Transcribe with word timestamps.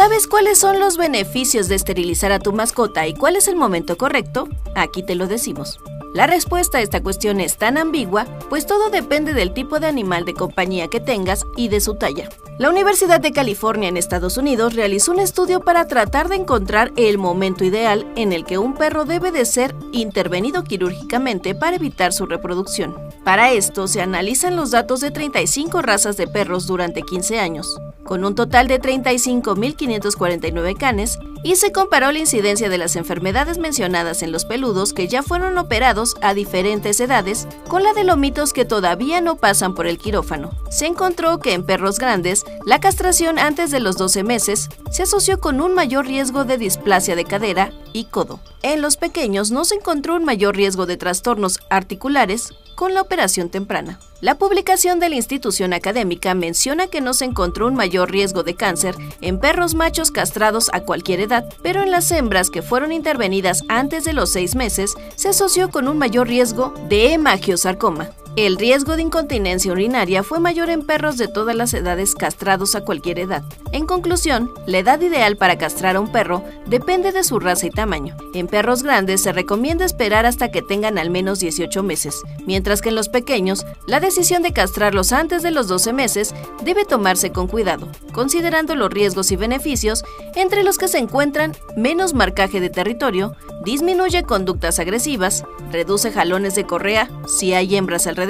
¿Sabes 0.00 0.26
cuáles 0.26 0.58
son 0.58 0.80
los 0.80 0.96
beneficios 0.96 1.68
de 1.68 1.74
esterilizar 1.74 2.32
a 2.32 2.38
tu 2.38 2.54
mascota 2.54 3.06
y 3.06 3.12
cuál 3.12 3.36
es 3.36 3.48
el 3.48 3.56
momento 3.56 3.98
correcto? 3.98 4.48
Aquí 4.74 5.02
te 5.02 5.14
lo 5.14 5.26
decimos. 5.26 5.78
La 6.14 6.26
respuesta 6.26 6.78
a 6.78 6.80
esta 6.80 7.02
cuestión 7.02 7.38
es 7.38 7.58
tan 7.58 7.76
ambigua, 7.76 8.24
pues 8.48 8.64
todo 8.64 8.88
depende 8.88 9.34
del 9.34 9.52
tipo 9.52 9.78
de 9.78 9.88
animal 9.88 10.24
de 10.24 10.32
compañía 10.32 10.88
que 10.88 11.00
tengas 11.00 11.44
y 11.54 11.68
de 11.68 11.82
su 11.82 11.96
talla. 11.96 12.30
La 12.60 12.68
Universidad 12.68 13.22
de 13.22 13.32
California 13.32 13.88
en 13.88 13.96
Estados 13.96 14.36
Unidos 14.36 14.74
realizó 14.74 15.12
un 15.12 15.20
estudio 15.20 15.60
para 15.60 15.86
tratar 15.86 16.28
de 16.28 16.36
encontrar 16.36 16.92
el 16.96 17.16
momento 17.16 17.64
ideal 17.64 18.06
en 18.16 18.34
el 18.34 18.44
que 18.44 18.58
un 18.58 18.74
perro 18.74 19.06
debe 19.06 19.30
de 19.30 19.46
ser 19.46 19.74
intervenido 19.92 20.62
quirúrgicamente 20.62 21.54
para 21.54 21.76
evitar 21.76 22.12
su 22.12 22.26
reproducción. 22.26 22.94
Para 23.24 23.50
esto 23.50 23.88
se 23.88 24.02
analizan 24.02 24.56
los 24.56 24.72
datos 24.72 25.00
de 25.00 25.10
35 25.10 25.80
razas 25.80 26.18
de 26.18 26.26
perros 26.26 26.66
durante 26.66 27.00
15 27.00 27.40
años 27.40 27.80
con 28.10 28.24
un 28.24 28.34
total 28.34 28.66
de 28.66 28.80
35.549 28.80 30.76
canes, 30.76 31.16
y 31.44 31.54
se 31.54 31.70
comparó 31.70 32.12
la 32.12 32.18
incidencia 32.18 32.68
de 32.68 32.76
las 32.76 32.96
enfermedades 32.96 33.56
mencionadas 33.56 34.22
en 34.22 34.30
los 34.32 34.44
peludos 34.44 34.92
que 34.92 35.06
ya 35.06 35.22
fueron 35.22 35.56
operados 35.56 36.16
a 36.20 36.34
diferentes 36.34 37.00
edades 37.00 37.46
con 37.68 37.82
la 37.84 37.94
de 37.94 38.02
lomitos 38.04 38.52
que 38.52 38.66
todavía 38.66 39.20
no 39.20 39.36
pasan 39.36 39.74
por 39.76 39.86
el 39.86 39.96
quirófano. 39.96 40.50
Se 40.70 40.86
encontró 40.86 41.38
que 41.38 41.54
en 41.54 41.64
perros 41.64 42.00
grandes, 42.00 42.44
la 42.66 42.78
castración 42.78 43.38
antes 43.38 43.70
de 43.70 43.80
los 43.80 43.96
12 43.96 44.22
meses 44.22 44.68
se 44.90 45.04
asoció 45.04 45.40
con 45.40 45.60
un 45.60 45.74
mayor 45.74 46.06
riesgo 46.06 46.44
de 46.44 46.58
displasia 46.58 47.16
de 47.16 47.24
cadera 47.24 47.72
y 47.92 48.04
codo. 48.04 48.40
En 48.62 48.82
los 48.82 48.96
pequeños 48.96 49.50
no 49.50 49.64
se 49.64 49.76
encontró 49.76 50.16
un 50.16 50.24
mayor 50.24 50.56
riesgo 50.56 50.84
de 50.84 50.96
trastornos 50.96 51.60
articulares 51.70 52.52
con 52.74 52.94
la 52.94 53.02
operación 53.02 53.50
temprana. 53.50 53.98
La 54.20 54.36
publicación 54.36 55.00
de 55.00 55.08
la 55.08 55.16
institución 55.16 55.72
académica 55.72 56.34
menciona 56.34 56.86
que 56.86 57.00
no 57.00 57.14
se 57.14 57.24
encontró 57.24 57.66
un 57.66 57.74
mayor 57.74 58.10
riesgo 58.10 58.42
de 58.42 58.54
cáncer 58.54 58.94
en 59.22 59.38
perros 59.38 59.74
machos 59.74 60.10
castrados 60.10 60.70
a 60.74 60.80
cualquier 60.80 61.20
edad, 61.20 61.46
pero 61.62 61.82
en 61.82 61.90
las 61.90 62.10
hembras 62.10 62.50
que 62.50 62.62
fueron 62.62 62.92
intervenidas 62.92 63.64
antes 63.68 64.04
de 64.04 64.12
los 64.12 64.30
seis 64.30 64.54
meses 64.54 64.94
se 65.16 65.28
asoció 65.28 65.70
con 65.70 65.88
un 65.88 65.98
mayor 65.98 66.28
riesgo 66.28 66.74
de 66.88 67.14
hemangiosarcoma. 67.14 68.10
El 68.40 68.56
riesgo 68.56 68.96
de 68.96 69.02
incontinencia 69.02 69.70
urinaria 69.70 70.22
fue 70.22 70.40
mayor 70.40 70.70
en 70.70 70.80
perros 70.80 71.18
de 71.18 71.28
todas 71.28 71.54
las 71.54 71.74
edades 71.74 72.14
castrados 72.14 72.74
a 72.74 72.80
cualquier 72.80 73.18
edad. 73.18 73.44
En 73.70 73.84
conclusión, 73.84 74.50
la 74.64 74.78
edad 74.78 74.98
ideal 75.02 75.36
para 75.36 75.58
castrar 75.58 75.96
a 75.96 76.00
un 76.00 76.10
perro 76.10 76.42
depende 76.64 77.12
de 77.12 77.22
su 77.22 77.38
raza 77.38 77.66
y 77.66 77.70
tamaño. 77.70 78.16
En 78.32 78.46
perros 78.46 78.82
grandes 78.82 79.20
se 79.20 79.32
recomienda 79.32 79.84
esperar 79.84 80.24
hasta 80.24 80.50
que 80.50 80.62
tengan 80.62 80.96
al 80.96 81.10
menos 81.10 81.38
18 81.40 81.82
meses, 81.82 82.22
mientras 82.46 82.80
que 82.80 82.88
en 82.88 82.94
los 82.94 83.10
pequeños, 83.10 83.66
la 83.86 84.00
decisión 84.00 84.42
de 84.42 84.54
castrarlos 84.54 85.12
antes 85.12 85.42
de 85.42 85.50
los 85.50 85.68
12 85.68 85.92
meses 85.92 86.34
debe 86.64 86.86
tomarse 86.86 87.32
con 87.32 87.46
cuidado, 87.46 87.88
considerando 88.14 88.74
los 88.74 88.88
riesgos 88.88 89.32
y 89.32 89.36
beneficios, 89.36 90.02
entre 90.34 90.64
los 90.64 90.78
que 90.78 90.88
se 90.88 90.96
encuentran 90.96 91.54
menos 91.76 92.14
marcaje 92.14 92.58
de 92.58 92.70
territorio, 92.70 93.36
disminuye 93.66 94.22
conductas 94.22 94.78
agresivas, 94.78 95.44
reduce 95.70 96.10
jalones 96.10 96.54
de 96.54 96.64
correa 96.64 97.10
si 97.26 97.52
hay 97.52 97.76
hembras 97.76 98.06
alrededor 98.06 98.29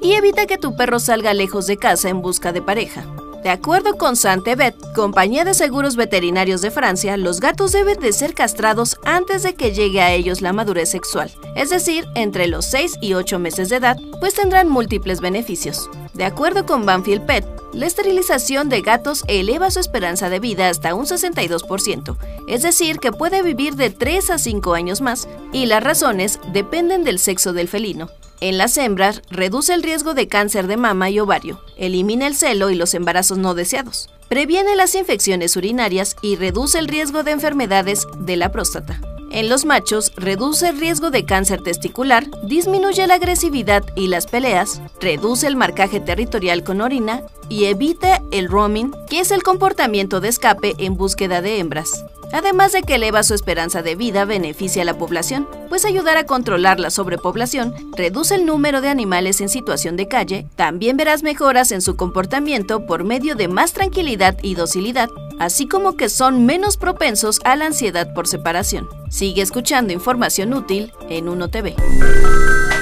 y 0.00 0.12
evita 0.12 0.46
que 0.46 0.56
tu 0.56 0.74
perro 0.74 0.98
salga 0.98 1.34
lejos 1.34 1.66
de 1.66 1.76
casa 1.76 2.08
en 2.08 2.22
busca 2.22 2.52
de 2.52 2.62
pareja. 2.62 3.04
De 3.42 3.50
acuerdo 3.50 3.98
con 3.98 4.16
Santebet, 4.16 4.74
compañía 4.94 5.44
de 5.44 5.52
seguros 5.52 5.96
veterinarios 5.96 6.62
de 6.62 6.70
Francia, 6.70 7.18
los 7.18 7.40
gatos 7.40 7.72
deben 7.72 8.00
de 8.00 8.14
ser 8.14 8.32
castrados 8.32 8.96
antes 9.04 9.42
de 9.42 9.54
que 9.54 9.72
llegue 9.72 10.00
a 10.00 10.14
ellos 10.14 10.40
la 10.40 10.54
madurez 10.54 10.88
sexual, 10.88 11.30
es 11.54 11.68
decir, 11.68 12.06
entre 12.14 12.46
los 12.46 12.64
6 12.64 12.94
y 13.02 13.12
8 13.12 13.38
meses 13.38 13.68
de 13.68 13.76
edad, 13.76 13.98
pues 14.18 14.32
tendrán 14.32 14.70
múltiples 14.70 15.20
beneficios. 15.20 15.90
De 16.14 16.24
acuerdo 16.24 16.64
con 16.64 16.86
Banfield 16.86 17.26
Pet, 17.26 17.44
la 17.74 17.84
esterilización 17.84 18.70
de 18.70 18.80
gatos 18.80 19.24
eleva 19.28 19.70
su 19.70 19.80
esperanza 19.80 20.30
de 20.30 20.40
vida 20.40 20.70
hasta 20.70 20.94
un 20.94 21.04
62%, 21.04 22.16
es 22.48 22.62
decir, 22.62 22.98
que 22.98 23.12
puede 23.12 23.42
vivir 23.42 23.74
de 23.74 23.90
3 23.90 24.30
a 24.30 24.38
5 24.38 24.72
años 24.72 25.02
más, 25.02 25.28
y 25.52 25.66
las 25.66 25.84
razones 25.84 26.40
dependen 26.54 27.04
del 27.04 27.18
sexo 27.18 27.52
del 27.52 27.68
felino. 27.68 28.08
En 28.44 28.58
las 28.58 28.76
hembras, 28.76 29.22
reduce 29.30 29.72
el 29.72 29.82
riesgo 29.82 30.12
de 30.12 30.28
cáncer 30.28 30.66
de 30.66 30.76
mama 30.76 31.08
y 31.08 31.18
ovario, 31.18 31.62
elimina 31.78 32.26
el 32.26 32.36
celo 32.36 32.68
y 32.68 32.74
los 32.74 32.92
embarazos 32.92 33.38
no 33.38 33.54
deseados, 33.54 34.10
previene 34.28 34.76
las 34.76 34.94
infecciones 34.94 35.56
urinarias 35.56 36.14
y 36.20 36.36
reduce 36.36 36.78
el 36.78 36.86
riesgo 36.86 37.22
de 37.22 37.30
enfermedades 37.30 38.06
de 38.18 38.36
la 38.36 38.52
próstata. 38.52 39.00
En 39.30 39.48
los 39.48 39.64
machos, 39.64 40.12
reduce 40.16 40.68
el 40.68 40.78
riesgo 40.78 41.10
de 41.10 41.24
cáncer 41.24 41.62
testicular, 41.62 42.26
disminuye 42.42 43.06
la 43.06 43.14
agresividad 43.14 43.82
y 43.96 44.08
las 44.08 44.26
peleas, 44.26 44.82
reduce 45.00 45.46
el 45.46 45.56
marcaje 45.56 45.98
territorial 45.98 46.64
con 46.64 46.82
orina 46.82 47.22
y 47.48 47.64
evita 47.64 48.20
el 48.30 48.50
roaming, 48.50 48.92
que 49.08 49.20
es 49.20 49.30
el 49.30 49.42
comportamiento 49.42 50.20
de 50.20 50.28
escape 50.28 50.74
en 50.76 50.98
búsqueda 50.98 51.40
de 51.40 51.60
hembras 51.60 52.04
además 52.34 52.72
de 52.72 52.82
que 52.82 52.96
eleva 52.96 53.22
su 53.22 53.34
esperanza 53.34 53.82
de 53.82 53.94
vida, 53.94 54.24
beneficia 54.24 54.82
a 54.82 54.84
la 54.84 54.98
población, 54.98 55.48
pues 55.68 55.84
ayudar 55.84 56.16
a 56.16 56.26
controlar 56.26 56.80
la 56.80 56.90
sobrepoblación 56.90 57.74
reduce 57.96 58.34
el 58.34 58.44
número 58.44 58.80
de 58.80 58.88
animales 58.88 59.40
en 59.40 59.48
situación 59.48 59.96
de 59.96 60.08
calle, 60.08 60.46
también 60.56 60.96
verás 60.96 61.22
mejoras 61.22 61.72
en 61.72 61.80
su 61.80 61.96
comportamiento 61.96 62.86
por 62.86 63.04
medio 63.04 63.34
de 63.34 63.48
más 63.48 63.72
tranquilidad 63.72 64.36
y 64.42 64.54
docilidad, 64.54 65.08
así 65.38 65.66
como 65.66 65.96
que 65.96 66.08
son 66.08 66.44
menos 66.44 66.76
propensos 66.76 67.40
a 67.44 67.56
la 67.56 67.66
ansiedad 67.66 68.12
por 68.14 68.26
separación. 68.26 68.88
Sigue 69.10 69.42
escuchando 69.42 69.92
información 69.92 70.54
útil 70.54 70.92
en 71.08 71.26
1TV. 71.26 72.73